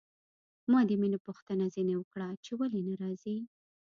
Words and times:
ما 0.71 0.79
د 0.89 0.91
مينې 1.01 1.19
پوښتنه 1.25 1.65
ځنې 1.75 1.93
وکړه 1.97 2.27
چې 2.43 2.51
ولې 2.59 2.81
نه 2.87 2.93
راځي. 3.01 3.37